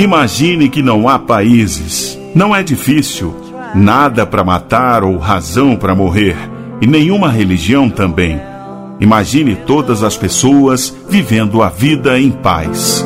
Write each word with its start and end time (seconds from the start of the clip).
Imagine 0.00 0.70
que 0.70 0.82
não 0.82 1.06
há 1.06 1.18
países. 1.18 2.18
Não 2.34 2.56
é 2.56 2.62
difícil. 2.62 3.36
Nada 3.74 4.24
para 4.24 4.42
matar 4.42 5.04
ou 5.04 5.18
razão 5.18 5.76
para 5.76 5.94
morrer. 5.94 6.38
E 6.80 6.86
nenhuma 6.86 7.28
religião 7.28 7.90
também. 7.90 8.40
Imagine 8.98 9.54
todas 9.54 10.02
as 10.02 10.16
pessoas 10.16 10.96
vivendo 11.06 11.60
a 11.62 11.68
vida 11.68 12.18
em 12.18 12.30
paz. 12.30 13.04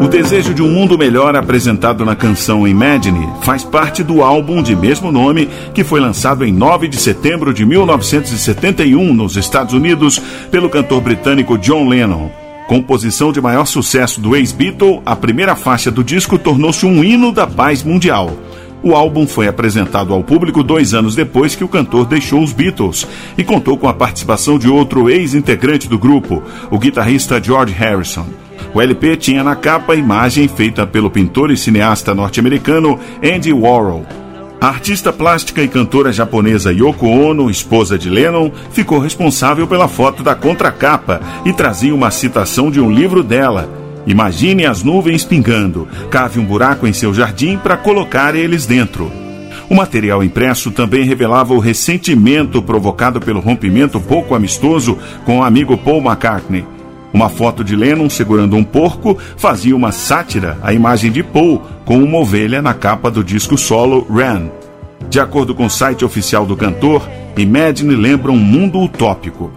O 0.00 0.08
desejo 0.08 0.54
de 0.54 0.62
um 0.62 0.68
mundo 0.70 0.96
melhor 0.96 1.36
apresentado 1.36 2.06
na 2.06 2.16
canção 2.16 2.66
Imagine 2.66 3.28
faz 3.42 3.62
parte 3.62 4.02
do 4.02 4.22
álbum 4.22 4.62
de 4.62 4.74
mesmo 4.74 5.12
nome 5.12 5.46
que 5.74 5.84
foi 5.84 6.00
lançado 6.00 6.42
em 6.42 6.50
9 6.50 6.88
de 6.88 6.96
setembro 6.96 7.52
de 7.52 7.66
1971 7.66 9.12
nos 9.12 9.36
Estados 9.36 9.74
Unidos 9.74 10.18
pelo 10.50 10.70
cantor 10.70 11.02
britânico 11.02 11.58
John 11.58 11.86
Lennon. 11.86 12.30
Composição 12.66 13.30
de 13.30 13.42
maior 13.42 13.66
sucesso 13.66 14.22
do 14.22 14.34
ex-Beatle, 14.34 15.02
a 15.04 15.14
primeira 15.14 15.54
faixa 15.54 15.90
do 15.90 16.02
disco 16.02 16.38
tornou-se 16.38 16.86
um 16.86 17.04
hino 17.04 17.30
da 17.30 17.46
paz 17.46 17.84
mundial. 17.84 18.32
O 18.82 18.94
álbum 18.94 19.26
foi 19.26 19.48
apresentado 19.48 20.14
ao 20.14 20.24
público 20.24 20.62
dois 20.62 20.94
anos 20.94 21.14
depois 21.14 21.54
que 21.54 21.64
o 21.64 21.68
cantor 21.68 22.06
deixou 22.06 22.42
os 22.42 22.54
Beatles 22.54 23.06
e 23.36 23.44
contou 23.44 23.76
com 23.76 23.86
a 23.86 23.92
participação 23.92 24.58
de 24.58 24.66
outro 24.66 25.10
ex-integrante 25.10 25.86
do 25.86 25.98
grupo, 25.98 26.42
o 26.70 26.78
guitarrista 26.78 27.42
George 27.42 27.74
Harrison. 27.74 28.24
O 28.72 28.80
LP 28.80 29.16
tinha 29.16 29.42
na 29.42 29.56
capa 29.56 29.92
a 29.92 29.96
imagem 29.96 30.46
feita 30.48 30.86
pelo 30.86 31.10
pintor 31.10 31.50
e 31.50 31.56
cineasta 31.56 32.14
norte-americano 32.14 32.98
Andy 33.22 33.52
Warhol. 33.52 34.06
A 34.60 34.68
artista 34.68 35.12
plástica 35.12 35.62
e 35.62 35.68
cantora 35.68 36.12
japonesa 36.12 36.72
Yoko 36.72 37.06
Ono, 37.06 37.50
esposa 37.50 37.98
de 37.98 38.10
Lennon, 38.10 38.50
ficou 38.72 38.98
responsável 38.98 39.66
pela 39.66 39.88
foto 39.88 40.22
da 40.22 40.34
contracapa 40.34 41.20
e 41.44 41.52
trazia 41.52 41.94
uma 41.94 42.10
citação 42.10 42.70
de 42.70 42.80
um 42.80 42.90
livro 42.90 43.22
dela, 43.22 43.80
Imagine 44.06 44.66
as 44.66 44.82
nuvens 44.82 45.24
pingando. 45.24 45.86
Cave 46.10 46.40
um 46.40 46.44
buraco 46.44 46.86
em 46.86 46.92
seu 46.92 47.12
jardim 47.12 47.58
para 47.58 47.76
colocar 47.76 48.34
eles 48.34 48.66
dentro. 48.66 49.10
O 49.68 49.74
material 49.74 50.24
impresso 50.24 50.70
também 50.70 51.04
revelava 51.04 51.54
o 51.54 51.58
ressentimento 51.58 52.60
provocado 52.62 53.20
pelo 53.20 53.40
rompimento 53.40 54.00
pouco 54.00 54.34
amistoso 54.34 54.98
com 55.24 55.38
o 55.38 55.42
amigo 55.44 55.76
Paul 55.76 56.02
McCartney. 56.02 56.64
Uma 57.12 57.28
foto 57.28 57.64
de 57.64 57.74
Lennon 57.74 58.08
segurando 58.08 58.56
um 58.56 58.64
porco 58.64 59.18
fazia 59.36 59.74
uma 59.74 59.92
sátira 59.92 60.58
à 60.62 60.72
imagem 60.72 61.10
de 61.10 61.22
Paul 61.22 61.62
com 61.84 62.02
uma 62.02 62.18
ovelha 62.18 62.62
na 62.62 62.72
capa 62.72 63.10
do 63.10 63.24
disco 63.24 63.58
solo 63.58 64.06
Ran. 64.08 64.48
De 65.08 65.18
acordo 65.18 65.54
com 65.54 65.66
o 65.66 65.70
site 65.70 66.04
oficial 66.04 66.46
do 66.46 66.56
cantor, 66.56 67.08
Imagine 67.36 67.96
lembra 67.96 68.30
um 68.30 68.36
mundo 68.36 68.80
utópico. 68.80 69.50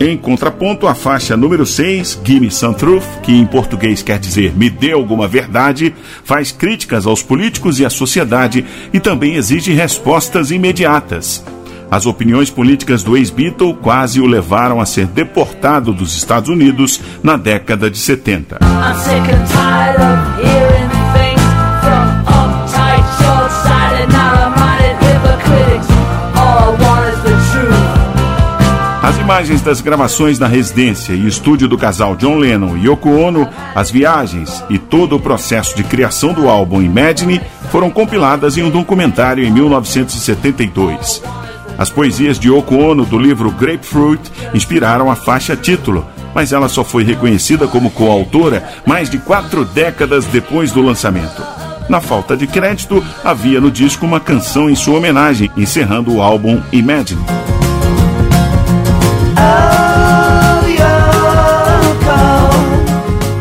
Em 0.00 0.16
contraponto, 0.16 0.86
a 0.86 0.94
faixa 0.94 1.36
número 1.36 1.66
6, 1.66 2.22
Gimme 2.24 2.50
Some 2.50 2.74
Truth, 2.74 3.04
que 3.22 3.32
em 3.32 3.46
português 3.46 4.02
quer 4.02 4.18
dizer 4.18 4.56
Me 4.56 4.70
dê 4.70 4.92
alguma 4.92 5.28
verdade, 5.28 5.94
faz 6.24 6.50
críticas 6.50 7.06
aos 7.06 7.22
políticos 7.22 7.78
e 7.78 7.84
à 7.84 7.90
sociedade 7.90 8.64
e 8.92 8.98
também 8.98 9.34
exige 9.34 9.72
respostas 9.72 10.50
imediatas. 10.50 11.44
As 11.90 12.06
opiniões 12.06 12.50
políticas 12.50 13.02
do 13.02 13.16
ex-Beatle 13.16 13.74
quase 13.74 14.20
o 14.20 14.26
levaram 14.26 14.80
a 14.80 14.86
ser 14.86 15.06
deportado 15.06 15.92
dos 15.92 16.16
Estados 16.16 16.48
Unidos 16.48 17.00
na 17.20 17.36
década 17.36 17.90
de 17.90 17.98
70. 17.98 18.58
As 29.02 29.18
imagens 29.18 29.60
das 29.60 29.80
gravações 29.80 30.38
na 30.38 30.46
residência 30.46 31.12
e 31.12 31.26
estúdio 31.26 31.66
do 31.66 31.76
casal 31.76 32.14
John 32.14 32.36
Lennon 32.36 32.76
e 32.76 32.86
Yoko 32.86 33.08
Ono, 33.08 33.48
as 33.74 33.90
viagens 33.90 34.62
e 34.70 34.78
todo 34.78 35.16
o 35.16 35.20
processo 35.20 35.74
de 35.74 35.82
criação 35.82 36.32
do 36.32 36.48
álbum 36.48 36.80
Imagine 36.80 37.40
foram 37.72 37.90
compiladas 37.90 38.56
em 38.56 38.62
um 38.62 38.70
documentário 38.70 39.42
em 39.42 39.50
1972. 39.50 41.22
As 41.80 41.88
poesias 41.88 42.38
de 42.38 42.48
Yoko 42.50 42.76
Ono 42.76 43.06
do 43.06 43.18
livro 43.18 43.50
Grapefruit 43.50 44.20
inspiraram 44.52 45.10
a 45.10 45.16
faixa 45.16 45.56
título, 45.56 46.06
mas 46.34 46.52
ela 46.52 46.68
só 46.68 46.84
foi 46.84 47.02
reconhecida 47.04 47.66
como 47.66 47.90
coautora 47.90 48.62
mais 48.84 49.08
de 49.08 49.16
quatro 49.16 49.64
décadas 49.64 50.26
depois 50.26 50.72
do 50.72 50.82
lançamento. 50.82 51.42
Na 51.88 51.98
falta 51.98 52.36
de 52.36 52.46
crédito, 52.46 53.02
havia 53.24 53.62
no 53.62 53.70
disco 53.70 54.04
uma 54.04 54.20
canção 54.20 54.68
em 54.68 54.74
sua 54.74 54.98
homenagem, 54.98 55.50
encerrando 55.56 56.14
o 56.14 56.20
álbum 56.20 56.60
Imagine. 56.70 57.24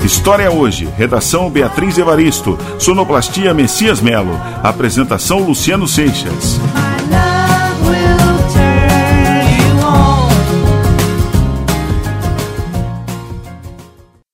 História 0.01 0.50
hoje. 0.50 0.88
Redação 0.97 1.50
Beatriz 1.50 1.97
Evaristo. 1.97 2.57
Sonoplastia 2.79 3.53
Messias 3.53 4.00
Melo. 4.00 4.39
Apresentação 4.63 5.39
Luciano 5.39 5.85
Seixas. 5.88 6.57